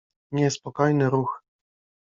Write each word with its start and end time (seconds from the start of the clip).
niespokojny 0.33 1.09
ruch. 1.09 1.37